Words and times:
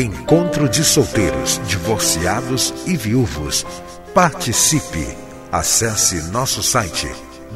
Encontro 0.00 0.66
de 0.66 0.82
solteiros, 0.82 1.60
divorciados 1.68 2.72
e 2.86 2.96
viúvos. 2.96 3.66
Participe! 4.14 5.06
Acesse 5.52 6.30
nosso 6.30 6.62
site 6.62 7.06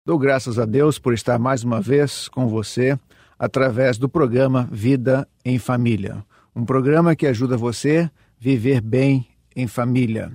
Dou 0.07 0.17
graças 0.17 0.61
a 0.61 0.65
Deus 0.65 0.97
por 0.97 1.13
estar 1.13 1.41
mais 1.41 1.65
uma 1.65 1.81
vez 1.81 2.29
com 2.29 2.47
você 2.47 2.97
através 3.37 3.99
do 3.99 4.09
programa 4.09 4.69
Vida 4.71 5.27
em 5.45 5.59
Família. 5.59 6.25
Um 6.55 6.65
programa 6.65 7.17
que 7.17 7.27
ajuda 7.27 7.57
você 7.57 8.09
viver 8.39 8.81
bem 8.81 9.27
em 9.57 9.67
família. 9.67 10.31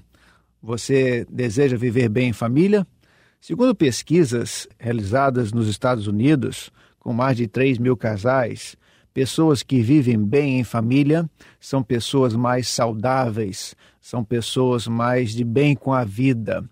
Você 0.68 1.26
deseja 1.30 1.78
viver 1.78 2.10
bem 2.10 2.28
em 2.28 2.34
família? 2.34 2.86
Segundo 3.40 3.74
pesquisas 3.74 4.68
realizadas 4.78 5.54
nos 5.54 5.70
Estados 5.70 6.08
Unidos, 6.08 6.74
com 7.00 7.14
mais 7.14 7.38
de 7.38 7.48
3 7.48 7.78
mil 7.78 7.96
casais, 7.96 8.76
pessoas 9.14 9.64
que 9.64 9.82
vivem 9.82 10.22
bem 10.22 10.60
em 10.60 10.66
família 10.66 11.26
são 11.58 11.82
pessoas 11.82 12.36
mais 12.36 12.68
saudáveis, 12.68 13.78
são 14.02 14.26
pessoas 14.26 14.90
mais 14.90 15.32
de 15.32 15.46
bem 15.46 15.74
com 15.74 15.94
a 15.94 16.04
vida. 16.04 16.70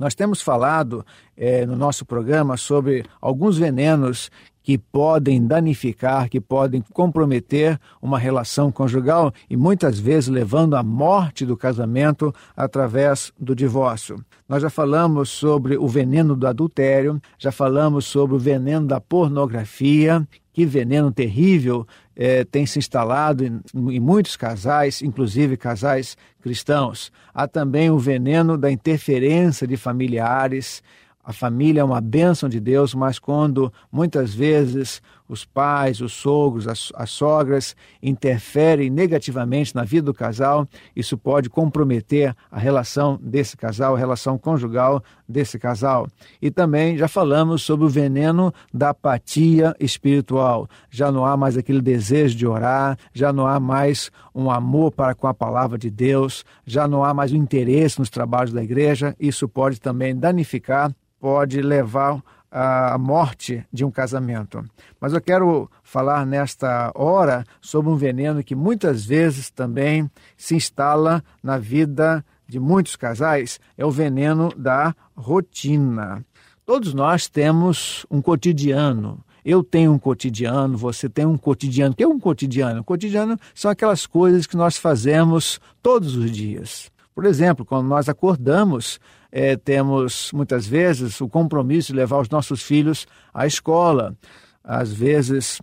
Nós 0.00 0.14
temos 0.14 0.40
falado 0.40 1.04
é, 1.36 1.66
no 1.66 1.76
nosso 1.76 2.06
programa 2.06 2.56
sobre 2.56 3.04
alguns 3.20 3.58
venenos 3.58 4.30
que 4.62 4.78
podem 4.78 5.46
danificar, 5.46 6.30
que 6.30 6.40
podem 6.40 6.82
comprometer 6.94 7.78
uma 8.00 8.18
relação 8.18 8.72
conjugal 8.72 9.30
e 9.48 9.58
muitas 9.58 9.98
vezes 9.98 10.30
levando 10.30 10.74
à 10.74 10.82
morte 10.82 11.44
do 11.44 11.54
casamento 11.54 12.34
através 12.56 13.30
do 13.38 13.54
divórcio. 13.54 14.24
Nós 14.48 14.62
já 14.62 14.70
falamos 14.70 15.28
sobre 15.28 15.76
o 15.76 15.86
veneno 15.86 16.34
do 16.34 16.46
adultério, 16.46 17.20
já 17.38 17.52
falamos 17.52 18.06
sobre 18.06 18.36
o 18.36 18.38
veneno 18.38 18.86
da 18.86 19.02
pornografia, 19.02 20.26
que 20.50 20.64
veneno 20.64 21.12
terrível 21.12 21.86
é, 22.22 22.44
tem 22.44 22.66
se 22.66 22.78
instalado 22.78 23.42
em, 23.42 23.62
em, 23.74 23.98
muitos 23.98 24.36
casais, 24.36 25.00
inclusive 25.00 25.56
casais 25.56 26.18
cristãos. 26.42 27.10
Há 27.32 27.48
também 27.48 27.90
o 27.90 27.98
veneno 27.98 28.58
da 28.58 28.70
interferência 28.70 29.66
de 29.66 29.74
familiares. 29.78 30.82
A 31.24 31.32
família 31.32 31.80
é 31.80 31.84
uma 31.84 31.98
bênção 31.98 32.46
de 32.46 32.60
Deus, 32.60 32.92
mas 32.92 33.18
quando 33.18 33.72
muitas 33.90 34.34
vezes 34.34 35.00
os 35.30 35.44
pais, 35.44 36.00
os 36.00 36.12
sogros, 36.12 36.66
as, 36.66 36.92
as, 36.96 37.08
sogras 37.10 37.76
interferem 38.02 38.90
negativamente 38.90 39.72
na 39.76 39.84
vida 39.84 40.06
do 40.06 40.12
casal, 40.12 40.66
isso 40.94 41.16
pode 41.16 41.48
comprometer 41.48 42.34
a 42.50 42.58
relação 42.58 43.16
desse 43.22 43.56
casal, 43.56 43.94
a 43.94 43.98
relação 43.98 44.36
conjugal 44.36 45.00
desse 45.28 45.56
casal. 45.56 46.08
E 46.42 46.50
também 46.50 46.98
já 46.98 47.06
falamos 47.06 47.62
sobre 47.62 47.86
o 47.86 47.88
veneno 47.88 48.52
da 48.74 48.88
apatia 48.88 49.72
espiritual. 49.78 50.68
Já 50.90 51.12
não 51.12 51.24
há 51.24 51.36
mais 51.36 51.56
aquele 51.56 51.80
desejo 51.80 52.36
de 52.36 52.44
orar, 52.44 52.98
já 53.14 53.32
não 53.32 53.46
há 53.46 53.60
mais 53.60 54.10
um 54.34 54.50
amor 54.50 54.90
para 54.90 55.14
com 55.14 55.28
a 55.28 55.34
palavra 55.34 55.78
de 55.78 55.90
Deus, 55.90 56.44
já 56.66 56.88
não 56.88 57.04
há 57.04 57.14
mais 57.14 57.32
um 57.32 57.36
interesse 57.36 58.00
nos 58.00 58.10
trabalhos 58.10 58.52
da 58.52 58.64
igreja. 58.64 59.14
Isso 59.20 59.48
pode 59.48 59.80
também 59.80 60.16
danificar, 60.16 60.92
pode 61.20 61.62
levar 61.62 62.20
a 62.50 62.98
morte 62.98 63.64
de 63.72 63.84
um 63.84 63.90
casamento. 63.90 64.64
Mas 65.00 65.12
eu 65.12 65.20
quero 65.20 65.70
falar 65.82 66.26
nesta 66.26 66.90
hora 66.94 67.44
sobre 67.60 67.90
um 67.90 67.96
veneno 67.96 68.42
que 68.42 68.54
muitas 68.54 69.04
vezes 69.04 69.50
também 69.50 70.10
se 70.36 70.56
instala 70.56 71.22
na 71.42 71.58
vida 71.58 72.24
de 72.48 72.58
muitos 72.58 72.96
casais, 72.96 73.60
é 73.78 73.86
o 73.86 73.90
veneno 73.90 74.52
da 74.56 74.94
rotina. 75.16 76.24
Todos 76.66 76.92
nós 76.92 77.28
temos 77.28 78.04
um 78.10 78.20
cotidiano. 78.20 79.24
Eu 79.44 79.62
tenho 79.62 79.92
um 79.92 79.98
cotidiano, 79.98 80.76
você 80.76 81.08
tem 81.08 81.24
um 81.24 81.38
cotidiano. 81.38 81.92
O 81.92 81.96
que 81.96 82.02
é 82.02 82.08
um 82.08 82.18
cotidiano? 82.18 82.80
O 82.80 82.84
cotidiano 82.84 83.38
são 83.54 83.70
aquelas 83.70 84.04
coisas 84.04 84.46
que 84.46 84.56
nós 84.56 84.76
fazemos 84.76 85.60
todos 85.80 86.16
os 86.16 86.30
dias. 86.30 86.90
Por 87.14 87.24
exemplo, 87.24 87.64
quando 87.64 87.86
nós 87.86 88.08
acordamos, 88.08 89.00
é, 89.30 89.56
temos 89.56 90.30
muitas 90.32 90.66
vezes 90.66 91.20
o 91.20 91.28
compromisso 91.28 91.92
de 91.92 91.98
levar 91.98 92.20
os 92.20 92.28
nossos 92.28 92.62
filhos 92.62 93.06
à 93.32 93.46
escola. 93.46 94.16
Às 94.62 94.92
vezes, 94.92 95.60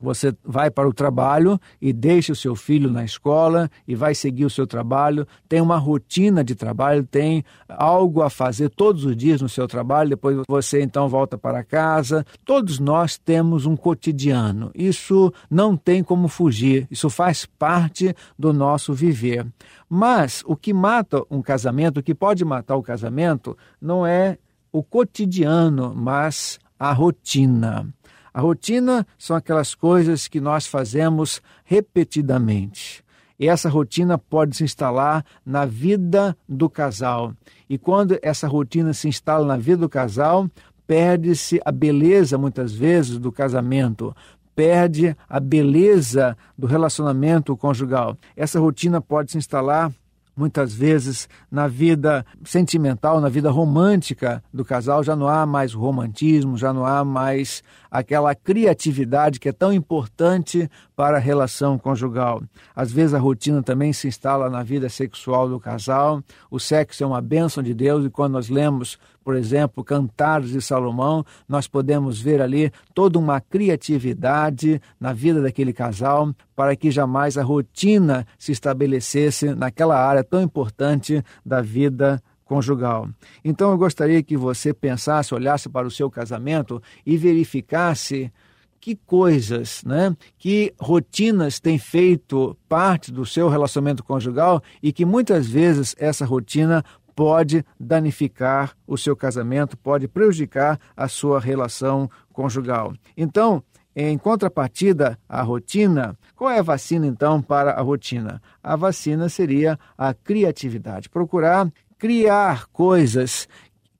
você 0.00 0.34
vai 0.44 0.70
para 0.70 0.88
o 0.88 0.92
trabalho 0.92 1.58
e 1.80 1.92
deixa 1.92 2.32
o 2.32 2.36
seu 2.36 2.54
filho 2.54 2.90
na 2.90 3.04
escola 3.04 3.70
e 3.88 3.94
vai 3.94 4.14
seguir 4.14 4.44
o 4.44 4.50
seu 4.50 4.66
trabalho, 4.66 5.26
tem 5.48 5.60
uma 5.60 5.78
rotina 5.78 6.44
de 6.44 6.54
trabalho, 6.54 7.04
tem 7.04 7.44
algo 7.68 8.22
a 8.22 8.28
fazer 8.28 8.68
todos 8.68 9.04
os 9.04 9.16
dias 9.16 9.40
no 9.40 9.48
seu 9.48 9.66
trabalho, 9.66 10.10
depois 10.10 10.42
você 10.46 10.82
então 10.82 11.08
volta 11.08 11.38
para 11.38 11.64
casa. 11.64 12.26
Todos 12.44 12.78
nós 12.78 13.16
temos 13.16 13.64
um 13.64 13.76
cotidiano. 13.76 14.70
Isso 14.74 15.32
não 15.50 15.76
tem 15.76 16.02
como 16.02 16.28
fugir, 16.28 16.86
isso 16.90 17.08
faz 17.08 17.46
parte 17.46 18.14
do 18.38 18.52
nosso 18.52 18.92
viver. 18.92 19.46
Mas 19.88 20.42
o 20.46 20.56
que 20.56 20.74
mata 20.74 21.22
um 21.30 21.40
casamento, 21.40 22.00
o 22.00 22.02
que 22.02 22.14
pode 22.14 22.44
matar 22.44 22.76
o 22.76 22.82
casamento, 22.82 23.56
não 23.80 24.06
é 24.06 24.36
o 24.70 24.82
cotidiano, 24.82 25.94
mas 25.94 26.58
a 26.78 26.92
rotina. 26.92 27.88
A 28.36 28.40
rotina 28.42 29.06
são 29.16 29.34
aquelas 29.34 29.74
coisas 29.74 30.28
que 30.28 30.42
nós 30.42 30.66
fazemos 30.66 31.40
repetidamente. 31.64 33.02
E 33.40 33.48
essa 33.48 33.66
rotina 33.66 34.18
pode 34.18 34.58
se 34.58 34.62
instalar 34.62 35.24
na 35.42 35.64
vida 35.64 36.36
do 36.46 36.68
casal. 36.68 37.32
E 37.66 37.78
quando 37.78 38.18
essa 38.20 38.46
rotina 38.46 38.92
se 38.92 39.08
instala 39.08 39.46
na 39.46 39.56
vida 39.56 39.78
do 39.78 39.88
casal, 39.88 40.50
perde-se 40.86 41.62
a 41.64 41.72
beleza, 41.72 42.36
muitas 42.36 42.74
vezes, 42.74 43.18
do 43.18 43.32
casamento, 43.32 44.14
perde 44.54 45.16
a 45.26 45.40
beleza 45.40 46.36
do 46.58 46.66
relacionamento 46.66 47.56
conjugal. 47.56 48.18
Essa 48.36 48.60
rotina 48.60 49.00
pode 49.00 49.32
se 49.32 49.38
instalar 49.38 49.90
muitas 50.36 50.74
vezes 50.74 51.28
na 51.50 51.66
vida 51.66 52.24
sentimental, 52.44 53.20
na 53.20 53.28
vida 53.28 53.50
romântica 53.50 54.42
do 54.52 54.64
casal, 54.64 55.02
já 55.02 55.16
não 55.16 55.26
há 55.26 55.46
mais 55.46 55.72
romantismo, 55.72 56.58
já 56.58 56.72
não 56.72 56.84
há 56.84 57.04
mais 57.04 57.62
aquela 57.90 58.34
criatividade 58.34 59.40
que 59.40 59.48
é 59.48 59.52
tão 59.52 59.72
importante 59.72 60.70
para 60.94 61.16
a 61.16 61.20
relação 61.20 61.78
conjugal. 61.78 62.42
Às 62.74 62.92
vezes 62.92 63.14
a 63.14 63.18
rotina 63.18 63.62
também 63.62 63.92
se 63.92 64.06
instala 64.06 64.50
na 64.50 64.62
vida 64.62 64.88
sexual 64.88 65.48
do 65.48 65.58
casal. 65.58 66.22
O 66.50 66.60
sexo 66.60 67.02
é 67.02 67.06
uma 67.06 67.22
bênção 67.22 67.62
de 67.62 67.72
Deus 67.72 68.04
e 68.04 68.10
quando 68.10 68.34
nós 68.34 68.48
lemos, 68.48 68.98
por 69.26 69.34
exemplo, 69.34 69.82
Cantares 69.82 70.50
de 70.50 70.62
Salomão, 70.62 71.26
nós 71.48 71.66
podemos 71.66 72.20
ver 72.20 72.40
ali 72.40 72.70
toda 72.94 73.18
uma 73.18 73.40
criatividade 73.40 74.80
na 75.00 75.12
vida 75.12 75.42
daquele 75.42 75.72
casal 75.72 76.32
para 76.54 76.76
que 76.76 76.92
jamais 76.92 77.36
a 77.36 77.42
rotina 77.42 78.24
se 78.38 78.52
estabelecesse 78.52 79.52
naquela 79.52 79.98
área 79.98 80.22
tão 80.22 80.40
importante 80.40 81.24
da 81.44 81.60
vida 81.60 82.22
conjugal. 82.44 83.08
Então 83.44 83.72
eu 83.72 83.76
gostaria 83.76 84.22
que 84.22 84.36
você 84.36 84.72
pensasse, 84.72 85.34
olhasse 85.34 85.68
para 85.68 85.88
o 85.88 85.90
seu 85.90 86.08
casamento 86.08 86.80
e 87.04 87.16
verificasse 87.16 88.32
que 88.80 88.94
coisas, 88.94 89.82
né, 89.84 90.16
que 90.38 90.72
rotinas 90.78 91.58
têm 91.58 91.80
feito 91.80 92.56
parte 92.68 93.10
do 93.10 93.26
seu 93.26 93.48
relacionamento 93.48 94.04
conjugal 94.04 94.62
e 94.80 94.92
que 94.92 95.04
muitas 95.04 95.48
vezes 95.48 95.96
essa 95.98 96.24
rotina 96.24 96.84
pode 97.16 97.64
danificar 97.80 98.76
o 98.86 98.98
seu 98.98 99.16
casamento, 99.16 99.76
pode 99.76 100.06
prejudicar 100.06 100.78
a 100.94 101.08
sua 101.08 101.40
relação 101.40 102.08
conjugal. 102.30 102.92
Então, 103.16 103.64
em 103.96 104.18
contrapartida 104.18 105.18
à 105.26 105.40
rotina, 105.40 106.14
qual 106.36 106.50
é 106.50 106.58
a 106.58 106.62
vacina 106.62 107.06
então 107.06 107.40
para 107.40 107.70
a 107.70 107.80
rotina? 107.80 108.42
A 108.62 108.76
vacina 108.76 109.30
seria 109.30 109.78
a 109.96 110.12
criatividade. 110.12 111.08
Procurar 111.08 111.72
criar 111.98 112.66
coisas 112.66 113.48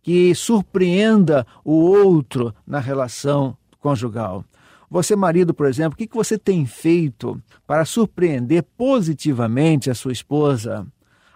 que 0.02 0.34
surpreenda 0.34 1.46
o 1.64 1.72
outro 1.72 2.54
na 2.66 2.78
relação 2.78 3.56
conjugal. 3.80 4.44
Você, 4.90 5.16
marido, 5.16 5.54
por 5.54 5.66
exemplo, 5.66 5.94
o 5.94 5.96
que 5.96 6.14
você 6.14 6.38
tem 6.38 6.66
feito 6.66 7.42
para 7.66 7.86
surpreender 7.86 8.62
positivamente 8.76 9.90
a 9.90 9.94
sua 9.94 10.12
esposa? 10.12 10.86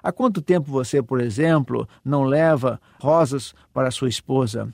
Há 0.03 0.13
quanto 0.13 0.41
tempo 0.41 0.71
você, 0.71 1.03
por 1.03 1.21
exemplo, 1.21 1.89
não 2.05 2.25
leva 2.25 2.81
rosas 3.01 3.55
para 3.73 3.91
sua 3.91 4.09
esposa? 4.09 4.69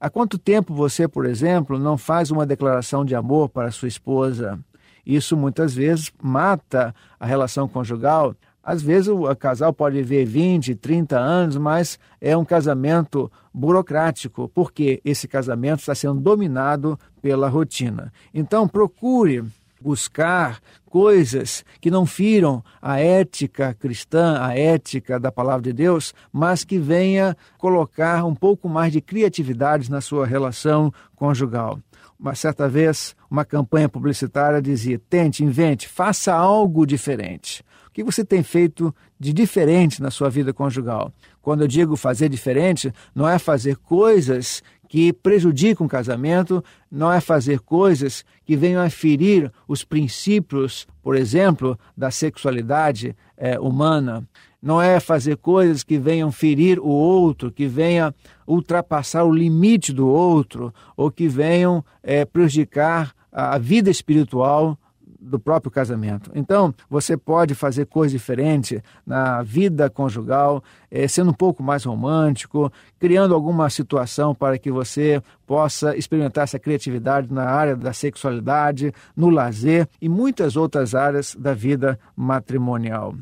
Há 0.00 0.10
quanto 0.10 0.38
tempo 0.38 0.74
você, 0.74 1.08
por 1.08 1.26
exemplo, 1.26 1.78
não 1.78 1.96
faz 1.96 2.30
uma 2.30 2.44
declaração 2.44 3.04
de 3.04 3.14
amor 3.14 3.48
para 3.48 3.70
sua 3.70 3.88
esposa? 3.88 4.58
Isso 5.06 5.36
muitas 5.36 5.74
vezes 5.74 6.10
mata 6.22 6.94
a 7.18 7.26
relação 7.26 7.68
conjugal 7.68 8.34
às 8.64 8.80
vezes 8.82 9.08
o 9.08 9.36
casal 9.36 9.74
pode 9.74 9.96
viver 9.96 10.24
20, 10.24 10.74
30 10.76 11.18
anos, 11.18 11.56
mas 11.58 11.98
é 12.18 12.34
um 12.34 12.44
casamento 12.44 13.30
burocrático, 13.52 14.48
porque 14.48 15.02
esse 15.04 15.28
casamento 15.28 15.80
está 15.80 15.94
sendo 15.94 16.18
dominado 16.18 16.98
pela 17.20 17.48
rotina. 17.48 18.10
Então 18.32 18.66
procure 18.66 19.44
buscar 19.84 20.60
coisas 20.86 21.62
que 21.78 21.90
não 21.90 22.06
firam 22.06 22.64
a 22.80 22.98
ética 22.98 23.74
cristã, 23.74 24.38
a 24.40 24.56
ética 24.56 25.20
da 25.20 25.30
palavra 25.30 25.60
de 25.60 25.74
Deus, 25.74 26.14
mas 26.32 26.64
que 26.64 26.78
venha 26.78 27.36
colocar 27.58 28.24
um 28.24 28.34
pouco 28.34 28.66
mais 28.66 28.90
de 28.90 29.02
criatividade 29.02 29.90
na 29.90 30.00
sua 30.00 30.26
relação 30.26 30.90
conjugal. 31.14 31.78
Uma 32.18 32.34
certa 32.34 32.66
vez, 32.66 33.14
uma 33.30 33.44
campanha 33.44 33.88
publicitária 33.88 34.62
dizia: 34.62 34.98
tente, 35.10 35.44
invente, 35.44 35.86
faça 35.86 36.32
algo 36.32 36.86
diferente 36.86 37.62
que 37.94 38.02
você 38.02 38.24
tem 38.24 38.42
feito 38.42 38.92
de 39.20 39.32
diferente 39.32 40.02
na 40.02 40.10
sua 40.10 40.28
vida 40.28 40.52
conjugal? 40.52 41.12
Quando 41.40 41.62
eu 41.62 41.68
digo 41.68 41.94
fazer 41.94 42.28
diferente, 42.28 42.92
não 43.14 43.28
é 43.28 43.38
fazer 43.38 43.76
coisas 43.76 44.62
que 44.94 45.12
prejudicam 45.12 45.86
o 45.86 45.90
casamento, 45.90 46.62
não 46.88 47.12
é 47.12 47.20
fazer 47.20 47.58
coisas 47.58 48.24
que 48.44 48.54
venham 48.54 48.80
a 48.80 48.88
ferir 48.88 49.50
os 49.66 49.82
princípios, 49.82 50.86
por 51.02 51.16
exemplo, 51.16 51.76
da 51.96 52.12
sexualidade 52.12 53.12
é, 53.36 53.58
humana. 53.58 54.24
Não 54.62 54.80
é 54.80 55.00
fazer 55.00 55.36
coisas 55.38 55.82
que 55.82 55.98
venham 55.98 56.30
ferir 56.30 56.78
o 56.78 56.86
outro, 56.86 57.50
que 57.50 57.66
venham 57.66 58.14
ultrapassar 58.46 59.24
o 59.24 59.34
limite 59.34 59.92
do 59.92 60.06
outro, 60.06 60.72
ou 60.96 61.10
que 61.10 61.26
venham 61.26 61.84
é, 62.00 62.24
prejudicar 62.24 63.12
a 63.32 63.58
vida 63.58 63.90
espiritual 63.90 64.78
do 65.24 65.38
próprio 65.38 65.70
casamento. 65.70 66.30
Então, 66.34 66.74
você 66.88 67.16
pode 67.16 67.54
fazer 67.54 67.86
coisas 67.86 68.12
diferentes 68.12 68.80
na 69.06 69.42
vida 69.42 69.88
conjugal, 69.88 70.62
é, 70.90 71.08
sendo 71.08 71.30
um 71.30 71.34
pouco 71.34 71.62
mais 71.62 71.84
romântico, 71.84 72.72
criando 72.98 73.34
alguma 73.34 73.70
situação 73.70 74.34
para 74.34 74.58
que 74.58 74.70
você 74.70 75.22
possa 75.46 75.96
experimentar 75.96 76.44
essa 76.44 76.58
criatividade 76.58 77.32
na 77.32 77.44
área 77.44 77.74
da 77.74 77.92
sexualidade, 77.92 78.92
no 79.16 79.30
lazer 79.30 79.88
e 80.00 80.08
muitas 80.08 80.56
outras 80.56 80.94
áreas 80.94 81.34
da 81.34 81.54
vida 81.54 81.98
matrimonial. 82.16 83.14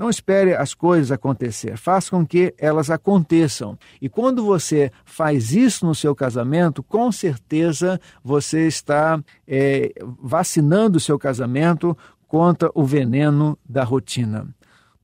Não 0.00 0.08
espere 0.08 0.54
as 0.54 0.72
coisas 0.72 1.12
acontecer, 1.12 1.76
faça 1.76 2.10
com 2.10 2.26
que 2.26 2.54
elas 2.56 2.88
aconteçam. 2.88 3.78
E 4.00 4.08
quando 4.08 4.42
você 4.42 4.90
faz 5.04 5.52
isso 5.52 5.84
no 5.84 5.94
seu 5.94 6.14
casamento, 6.14 6.82
com 6.82 7.12
certeza 7.12 8.00
você 8.24 8.66
está 8.66 9.22
é, 9.46 9.92
vacinando 10.18 10.96
o 10.96 11.00
seu 11.00 11.18
casamento 11.18 11.94
contra 12.26 12.70
o 12.74 12.82
veneno 12.82 13.58
da 13.68 13.84
rotina. 13.84 14.48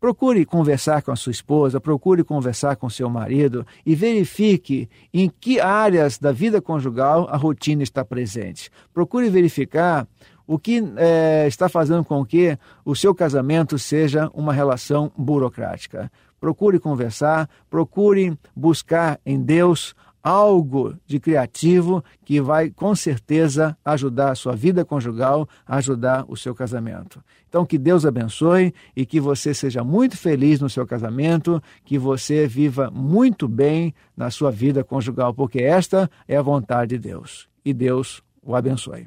Procure 0.01 0.47
conversar 0.47 1.03
com 1.03 1.11
a 1.11 1.17
sua 1.17 1.33
esposa, 1.33 1.79
procure 1.79 2.25
conversar 2.25 2.77
com 2.77 2.89
seu 2.89 3.11
marido 3.11 3.67
e 3.85 3.95
verifique 3.95 4.89
em 5.13 5.29
que 5.29 5.61
áreas 5.61 6.19
da 6.19 6.33
vida 6.33 6.63
conjugal 6.63 7.29
a 7.31 7.37
rotina 7.37 7.83
está 7.83 8.03
presente. 8.03 8.71
Procure 8.95 9.29
verificar 9.29 10.09
o 10.47 10.59
que 10.59 10.83
é, 10.97 11.47
está 11.47 11.69
fazendo 11.69 12.05
com 12.05 12.25
que 12.25 12.59
o 12.85 12.95
seu 12.95 13.15
casamento 13.15 13.79
seja 13.79 14.31
uma 14.33 14.53
relação 14.53 15.11
burocrática. 15.17 16.11
Procure 16.39 16.79
conversar, 16.79 17.49
procure 17.69 18.39
buscar 18.55 19.19
em 19.25 19.43
Deus 19.43 19.95
algo 20.27 20.97
de 21.07 21.21
criativo 21.21 22.03
que 22.25 22.41
vai 22.41 22.69
com 22.69 22.97
certeza 22.97 23.79
ajudar 23.85 24.33
a 24.33 24.35
sua 24.35 24.57
vida 24.57 24.85
conjugal, 24.85 25.49
ajudar 25.65 26.25
o 26.27 26.37
seu 26.37 26.53
casamento. 26.53 27.23
Então 27.49 27.65
que 27.65 27.79
Deus 27.79 28.05
abençoe 28.05 28.75
e 28.97 29.07
que 29.07 29.21
você 29.21 29.55
seja 29.55 29.85
muito 29.85 30.17
feliz 30.17 30.61
no 30.61 30.69
seu 30.69 30.85
casamento, 30.85 31.63
que 31.85 31.97
você 31.97 32.49
viva 32.49 32.91
muito 32.91 33.47
bem 33.47 33.95
na 34.17 34.29
sua 34.29 34.51
vida 34.51 34.83
conjugal, 34.83 35.33
porque 35.33 35.61
esta 35.61 36.11
é 36.27 36.37
a 36.37 36.43
vontade 36.43 36.99
de 36.99 37.09
Deus. 37.09 37.49
E 37.65 37.73
Deus 37.73 38.21
o 38.43 38.57
abençoe. 38.57 39.07